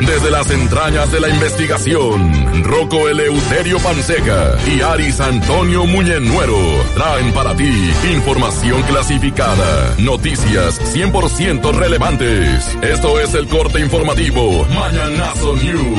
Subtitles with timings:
[0.00, 6.56] Desde las entrañas de la investigación, Rocco Eleuterio Panseca y Aris Antonio Muñenuero
[6.94, 12.76] traen para ti información clasificada, noticias 100% relevantes.
[12.80, 15.98] Esto es el corte informativo Mañanazo News.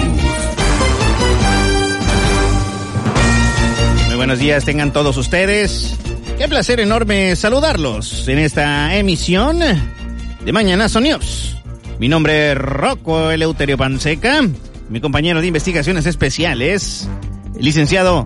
[4.07, 5.97] Muy buenos días, tengan todos ustedes.
[6.37, 11.58] Qué placer enorme saludarlos en esta emisión de Mañanazo News.
[11.99, 14.41] Mi nombre es Rocco Eleuterio Panseca,
[14.87, 17.09] mi compañero de investigaciones especiales,
[17.57, 18.25] el licenciado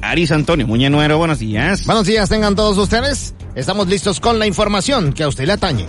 [0.00, 1.18] Aris Antonio Muñenuero.
[1.18, 1.84] Buenos días.
[1.84, 3.34] Buenos días, tengan todos ustedes.
[3.54, 5.84] Estamos listos con la información que a usted le atañe.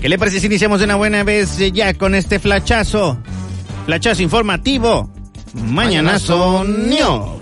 [0.00, 3.18] ¿Qué le parece si iniciamos de una buena vez ya con este flachazo?
[3.86, 5.10] Flachazo informativo.
[5.52, 7.35] Mañanazo News.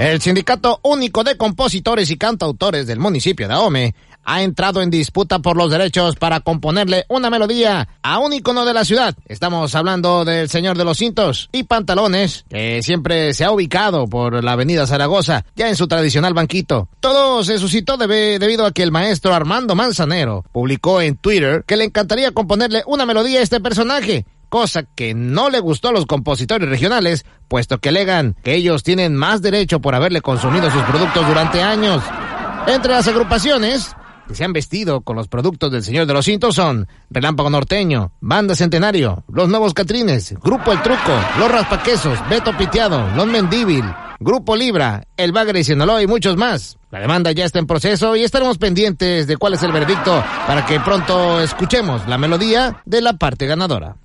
[0.00, 5.40] El Sindicato Único de Compositores y Cantautores del municipio de Ahome ha entrado en disputa
[5.40, 9.14] por los derechos para componerle una melodía a un icono de la ciudad.
[9.26, 14.42] Estamos hablando del señor de los cintos y pantalones, que siempre se ha ubicado por
[14.42, 16.88] la avenida Zaragoza, ya en su tradicional banquito.
[17.00, 21.84] Todo se suscitó debido a que el maestro Armando Manzanero publicó en Twitter que le
[21.84, 26.68] encantaría componerle una melodía a este personaje cosa que no le gustó a los compositores
[26.68, 31.62] regionales, puesto que alegan que ellos tienen más derecho por haberle consumido sus productos durante
[31.62, 32.02] años.
[32.66, 33.94] Entre las agrupaciones
[34.28, 38.12] que se han vestido con los productos del Señor de los Cintos son Relámpago Norteño,
[38.20, 43.84] Banda Centenario, Los Nuevos Catrines, Grupo El Truco, Los Raspaquesos, Beto Piteado, Los Mendíbil,
[44.20, 46.76] Grupo Libra, El Bagre y Sinaloa y muchos más.
[46.90, 50.66] La demanda ya está en proceso y estaremos pendientes de cuál es el veredicto para
[50.66, 53.96] que pronto escuchemos la melodía de la parte ganadora.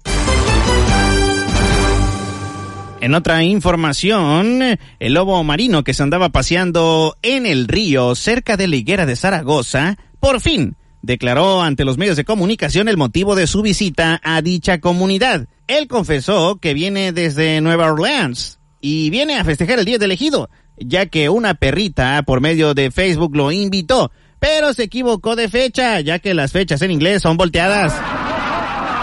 [3.05, 8.67] En otra información, el lobo marino que se andaba paseando en el río cerca de
[8.67, 13.45] la higuera de Zaragoza, por fin declaró ante los medios de comunicación el motivo de
[13.45, 15.47] su visita a dicha comunidad.
[15.67, 20.49] Él confesó que viene desde Nueva Orleans y viene a festejar el Día del Ejido,
[20.75, 25.99] ya que una perrita por medio de Facebook lo invitó, pero se equivocó de fecha,
[25.99, 27.93] ya que las fechas en inglés son volteadas.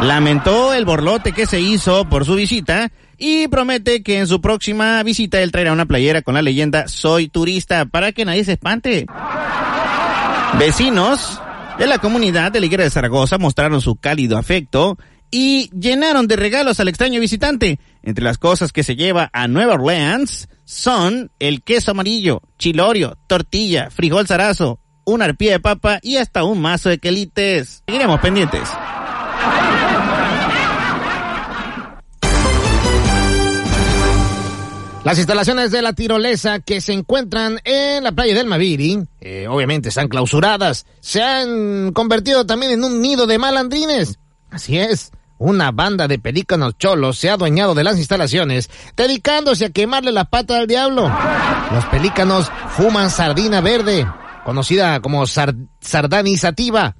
[0.03, 2.91] Lamentó el borlote que se hizo por su visita
[3.25, 7.29] y promete que en su próxima visita él traerá una playera con la leyenda Soy
[7.29, 9.07] turista para que nadie se espante.
[10.59, 11.41] Vecinos
[11.79, 14.99] de la comunidad de la Higuera de Zaragoza mostraron su cálido afecto
[15.31, 17.79] y llenaron de regalos al extraño visitante.
[18.03, 23.89] Entre las cosas que se lleva a Nueva Orleans son el queso amarillo, chilorio, tortilla,
[23.93, 27.85] frijol zarazo, una arpía de papa y hasta un mazo de quelites.
[27.87, 28.69] Seguiremos pendientes.
[35.05, 39.89] Las instalaciones de la tirolesa que se encuentran en la playa del Maviri, eh, obviamente
[39.89, 44.21] están clausuradas, se han convertido también en un nido de malandrines.
[44.51, 49.71] Así es, una banda de pelícanos cholos se ha adueñado de las instalaciones, dedicándose a
[49.71, 51.11] quemarle la pata al diablo.
[51.73, 54.07] Los pelícanos fuman sardina verde,
[54.45, 56.95] conocida como sardanizativa,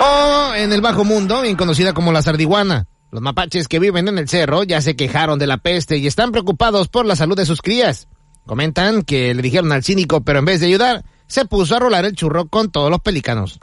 [0.00, 2.86] o en el bajo mundo, bien conocida como la sardiguana.
[3.16, 6.32] Los mapaches que viven en el cerro ya se quejaron de la peste y están
[6.32, 8.08] preocupados por la salud de sus crías.
[8.44, 12.04] Comentan que le dijeron al cínico, pero en vez de ayudar, se puso a rolar
[12.04, 13.58] el churro con todos los pelícanos.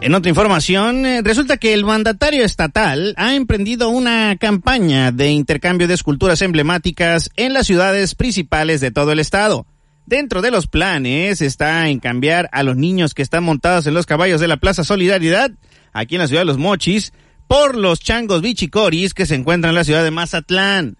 [0.00, 5.88] En otra información, eh, resulta que el mandatario estatal ha emprendido una campaña de intercambio
[5.88, 9.66] de esculturas emblemáticas en las ciudades principales de todo el estado.
[10.06, 14.06] Dentro de los planes está en cambiar a los niños que están montados en los
[14.06, 15.50] caballos de la Plaza Solidaridad,
[15.92, 17.12] aquí en la ciudad de Los Mochis,
[17.48, 20.96] por los changos bichicoris que se encuentran en la ciudad de Mazatlán.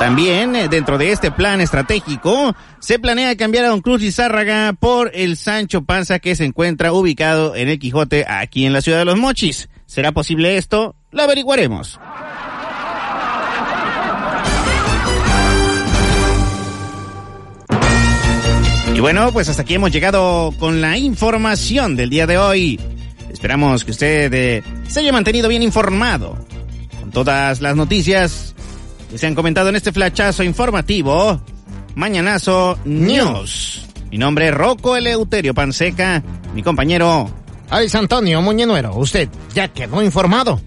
[0.00, 5.12] También, eh, dentro de este plan estratégico, se planea cambiar a Don Cruz Zárraga por
[5.14, 9.04] el Sancho Panza que se encuentra ubicado en el Quijote aquí en la ciudad de
[9.04, 9.68] Los Mochis.
[9.86, 10.96] ¿Será posible esto?
[11.12, 12.00] Lo averiguaremos.
[18.96, 22.80] Y bueno, pues hasta aquí hemos llegado con la información del día de hoy.
[23.30, 26.38] Esperamos que usted eh, se haya mantenido bien informado
[26.98, 28.54] con todas las noticias
[29.10, 31.38] que se han comentado en este flachazo informativo.
[31.94, 33.84] Mañanazo News.
[34.10, 36.22] Mi nombre es Rocco Eleuterio Panseca,
[36.54, 37.30] mi compañero.
[37.68, 40.58] Alex Antonio Muñenuero, usted ya quedó informado.